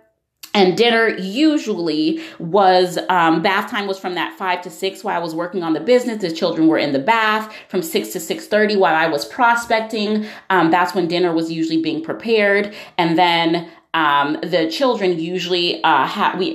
and 0.55 0.75
dinner 0.75 1.09
usually 1.09 2.19
was 2.39 2.97
um, 3.09 3.41
bath 3.43 3.69
time 3.69 3.85
was 3.85 3.99
from 3.99 4.15
that 4.15 4.35
five 4.37 4.61
to 4.61 4.69
six 4.69 5.03
while 5.03 5.15
i 5.15 5.19
was 5.19 5.35
working 5.35 5.61
on 5.61 5.73
the 5.73 5.79
business 5.79 6.21
the 6.21 6.31
children 6.31 6.67
were 6.67 6.79
in 6.79 6.91
the 6.93 6.99
bath 6.99 7.53
from 7.69 7.81
six 7.83 8.09
to 8.09 8.19
six 8.19 8.47
thirty 8.47 8.75
while 8.75 8.95
i 8.95 9.07
was 9.07 9.23
prospecting 9.25 10.25
um, 10.49 10.71
that's 10.71 10.95
when 10.95 11.07
dinner 11.07 11.31
was 11.33 11.51
usually 11.51 11.81
being 11.81 12.01
prepared 12.03 12.73
and 12.97 13.17
then 13.17 13.69
Um, 13.95 14.37
the 14.43 14.69
children 14.69 15.09
usually 15.17 15.81
uh, 15.81 16.05
have 16.05 16.37
we 16.37 16.47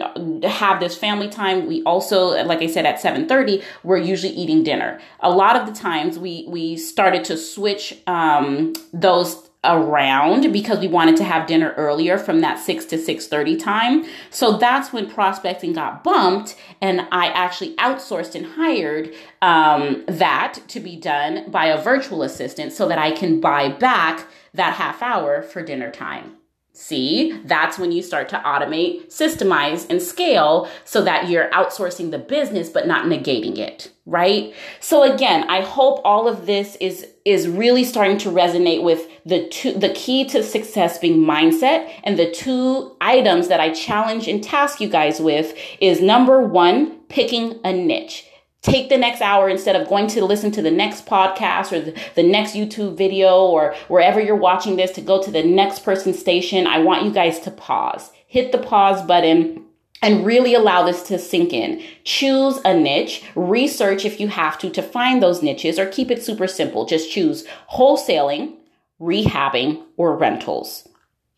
have 0.61 0.79
this 0.79 0.95
family 0.95 1.29
time. 1.29 1.67
We 1.67 1.83
also, 1.85 2.19
like 2.45 2.61
I 2.61 2.67
said, 2.67 2.85
at 2.85 3.01
seven 3.01 3.27
thirty, 3.27 3.63
we're 3.83 3.97
usually 4.13 4.35
eating 4.35 4.63
dinner. 4.63 5.01
A 5.21 5.31
lot 5.31 5.57
of 5.57 5.65
the 5.67 5.73
times, 5.73 6.19
we 6.19 6.45
we 6.57 6.77
started 6.77 7.25
to 7.31 7.39
switch 7.39 7.97
um, 8.07 8.75
those 8.93 9.50
around 9.63 10.51
because 10.53 10.79
we 10.79 10.89
wanted 10.89 11.17
to 11.19 11.25
have 11.25 11.47
dinner 11.47 11.75
earlier 11.77 12.17
from 12.17 12.41
that 12.41 12.59
6 12.59 12.87
to 12.87 12.97
6:30 12.97 13.59
time. 13.59 14.07
So 14.31 14.57
that's 14.57 14.93
when 14.93 15.11
prospecting 15.11 15.75
got 15.75 16.03
bumped 16.03 16.57
and 16.81 17.07
I 17.13 17.27
actually 17.27 17.77
outsourced 17.77 18.35
and 18.35 18.47
hired 18.47 19.13
um, 19.43 20.05
that 20.07 20.61
to 20.69 20.81
be 20.81 20.97
done 20.97 21.51
by 21.51 21.67
a 21.67 21.81
virtual 21.81 22.23
assistant 22.23 22.73
so 22.73 22.89
that 22.89 22.99
I 22.99 23.11
can 23.11 23.41
buy 23.41 23.69
back 23.69 24.27
that 24.55 24.75
half 24.75 25.03
hour 25.03 25.43
for 25.43 25.63
dinner 25.63 25.91
time. 25.91 26.40
See, 26.83 27.39
that's 27.45 27.79
when 27.79 27.93
you 27.93 28.03
start 28.03 28.31
to 28.31 28.39
automate, 28.39 29.15
systemize, 29.15 29.89
and 29.91 30.01
scale 30.01 30.67
so 30.87 31.05
that 31.05 31.29
you're 31.29 31.51
outsourcing 31.51 32.11
the 32.11 32.19
business 32.19 32.71
but 32.71 32.87
not 32.87 33.05
negating 33.05 33.59
it, 33.59 33.93
right? 34.07 34.55
So 34.81 35.03
again, 35.03 35.45
I 35.51 35.61
hope 35.61 36.01
all 36.07 36.27
of 36.27 36.47
this 36.47 36.77
is 36.77 37.07
is 37.27 37.47
really 37.47 37.85
starting 37.85 38.17
to 38.17 38.31
resonate 38.31 38.83
with 38.83 39.07
the 39.27 39.47
two 39.49 39.75
the 39.75 39.91
key 39.91 40.25
to 40.31 40.43
success 40.43 40.99
being 40.99 41.19
mindset 41.19 41.93
and 42.03 42.19
the 42.19 42.31
two 42.31 42.97
items 42.99 43.49
that 43.49 43.61
I 43.61 43.73
challenge 43.73 44.27
and 44.27 44.43
task 44.43 44.81
you 44.81 44.89
guys 44.89 45.21
with 45.21 45.55
is 45.83 46.01
number 46.01 46.41
1, 46.41 46.99
picking 47.11 47.61
a 47.63 47.75
niche 47.75 48.25
take 48.63 48.89
the 48.89 48.99
next 48.99 49.21
hour 49.21 49.49
instead 49.49 49.77
of 49.77 49.89
going 49.89 50.07
to 50.09 50.25
listen 50.25 50.51
to 50.53 50.63
the 50.63 50.71
next 50.71 51.07
podcast 51.07 51.73
or 51.73 51.93
the, 52.15 52.23
next 52.23 52.55
YouTube 52.55 52.97
video 52.97 53.47
or 53.47 53.75
wherever 53.89 54.21
you're 54.21 54.37
watching 54.37 54.77
this 54.77 54.93
to 54.93 55.01
go 55.01 55.23
to 55.23 55.31
the 55.31 55.43
next 55.43 55.85
person's 55.85 56.19
station. 56.19 56.67
I 56.67 56.79
want 56.79 57.05
you 57.05 57.11
guys 57.11 57.41
to 57.41 57.51
pause, 57.51 58.11
hit 58.27 58.53
the 58.53 58.59
pause 58.59 59.05
button. 59.07 59.65
And 60.03 60.25
really 60.25 60.55
allow 60.55 60.83
this 60.83 61.03
to 61.09 61.19
sink 61.19 61.53
in. 61.53 61.83
Choose 62.05 62.59
a 62.65 62.73
niche, 62.73 63.23
research 63.35 64.07
if 64.07 64.19
you 64.19 64.29
have 64.29 64.59
to 64.61 64.71
to 64.71 64.81
find 64.81 65.23
those 65.23 65.43
niches, 65.43 65.79
or 65.79 65.85
keep 65.89 66.11
it 66.11 66.23
super 66.23 66.47
simple. 66.47 66.87
Just 66.87 67.13
choose 67.13 67.47
wholesaling, 67.71 68.55
rehabbing, 68.99 69.83
or 69.99 70.17
rentals. 70.17 70.89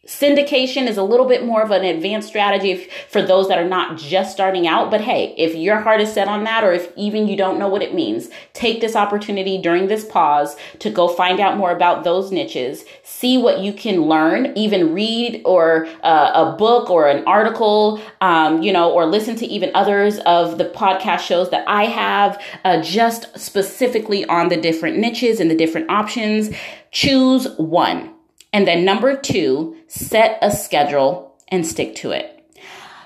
Syndication 0.04 0.88
is 0.88 0.97
a 0.97 1.04
little 1.04 1.26
bit 1.26 1.47
more 1.47 1.62
of 1.62 1.71
an 1.71 1.85
advanced 1.85 2.26
strategy 2.26 2.73
if, 2.73 2.92
for 3.09 3.23
those 3.23 3.47
that 3.47 3.59
are 3.59 3.68
not 3.68 3.97
just 3.97 4.32
starting 4.32 4.66
out. 4.66 4.90
But 4.90 5.00
hey, 5.00 5.32
if 5.38 5.54
your 5.54 5.78
heart 5.78 6.00
is 6.00 6.12
set 6.12 6.26
on 6.26 6.42
that, 6.42 6.64
or 6.64 6.73
if 6.73 6.90
even 6.97 7.28
you 7.28 7.37
don't 7.37 7.56
know 7.56 7.68
what 7.68 7.82
it 7.82 7.94
means, 7.94 8.28
take 8.52 8.80
this 8.80 8.97
opportunity 8.97 9.62
during 9.62 9.87
this 9.87 10.04
pause 10.04 10.56
to 10.80 10.90
go 10.90 11.06
find 11.06 11.38
out 11.38 11.56
more 11.56 11.71
about 11.71 12.02
those 12.02 12.32
niches, 12.32 12.85
see 13.04 13.38
what 13.38 13.61
you 13.61 13.73
can 13.73 14.02
learn, 14.02 14.52
even 14.56 14.92
read 14.92 15.40
or 15.44 15.87
uh, 16.02 16.32
a 16.35 16.56
book 16.59 16.90
or 16.90 17.06
an 17.06 17.25
article, 17.25 18.00
um, 18.21 18.61
you 18.61 18.73
know, 18.73 18.90
or 18.90 19.06
listen 19.06 19.37
to 19.37 19.47
even 19.47 19.71
others 19.73 20.18
of 20.26 20.59
the 20.59 20.64
podcast 20.64 21.21
shows 21.21 21.50
that 21.50 21.62
I 21.68 21.85
have, 21.85 22.42
uh, 22.64 22.82
just 22.82 23.38
specifically 23.38 24.25
on 24.25 24.49
the 24.49 24.56
different 24.56 24.97
niches 24.99 25.38
and 25.38 25.49
the 25.49 25.56
different 25.56 25.88
options. 25.88 26.50
Choose 26.90 27.47
one 27.56 28.12
and 28.52 28.66
then 28.66 28.85
number 28.85 29.16
two, 29.16 29.76
set 29.88 30.38
a 30.42 30.50
schedule 30.50 31.37
and 31.49 31.66
stick 31.66 31.94
to 31.97 32.11
it. 32.11 32.38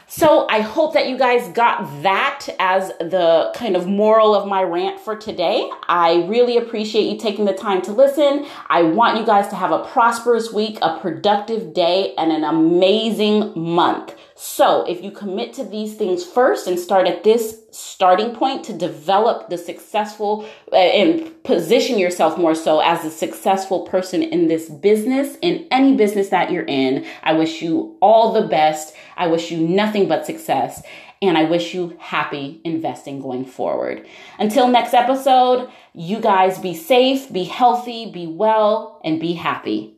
So 0.09 0.47
I 0.49 0.61
hope 0.61 0.95
that 0.95 1.09
you 1.09 1.19
guys 1.19 1.49
got 1.49 2.03
that 2.03 2.47
as 2.61 2.89
the 3.01 3.53
kind 3.55 3.77
of 3.77 3.87
moral 3.87 4.35
of 4.35 4.49
my 4.49 4.63
rant 4.63 5.01
for 5.01 5.17
today. 5.17 5.69
I 5.89 6.25
really 6.29 6.57
appreciate 6.57 7.11
you 7.11 7.19
taking 7.19 7.45
the 7.45 7.53
time 7.53 7.83
to 7.83 7.93
listen. 7.93 8.47
I 8.69 8.83
want 8.83 9.19
you 9.19 9.27
guys 9.27 9.49
to 9.49 9.57
have 9.57 9.73
a 9.73 9.85
prosperous 9.85 10.53
week, 10.53 10.79
a 10.81 10.99
productive 11.01 11.75
day, 11.75 12.15
and 12.17 12.31
an 12.31 12.45
amazing 12.45 13.53
month. 13.57 14.15
So 14.39 14.85
if 14.87 15.03
you 15.03 15.13
commit 15.13 15.55
to 15.55 15.65
these 15.65 15.95
things 15.95 16.23
first 16.23 16.67
and 16.67 16.79
start 16.79 17.07
at 17.07 17.25
this 17.25 17.63
starting 17.71 18.35
point 18.35 18.65
to 18.65 18.75
develop 18.75 19.49
the 19.49 19.57
successful 19.57 20.47
uh, 20.71 20.77
and 20.77 21.43
position 21.43 21.99
yourself 21.99 22.37
more 22.37 22.55
so 22.55 22.81
as 22.81 23.03
a 23.03 23.11
successful 23.11 23.87
person 23.87 24.23
in 24.23 24.49
this 24.49 24.69
business, 24.69 25.39
in 25.41 25.67
any 25.71 25.97
business 25.97 26.29
that 26.29 26.53
you're 26.53 26.67
in, 26.67 27.07
I 27.23 27.33
wish 27.33 27.63
you 27.63 27.97
all 28.03 28.35
the 28.35 28.47
best. 28.47 28.95
I 29.17 29.27
wish 29.29 29.51
you 29.51 29.67
nothing 29.67 30.07
but 30.07 30.27
success. 30.27 30.83
And 31.23 31.39
I 31.39 31.45
wish 31.45 31.73
you 31.73 31.97
happy 31.99 32.61
investing 32.63 33.23
going 33.23 33.47
forward. 33.47 34.07
Until 34.39 34.69
next 34.69 34.93
episode, 34.93 35.71
you 35.95 36.21
guys 36.21 36.59
be 36.59 36.75
safe, 36.75 37.33
be 37.33 37.45
healthy, 37.45 38.13
be 38.13 38.27
well, 38.27 39.01
and 39.03 39.19
be 39.19 39.33
happy. 39.33 39.96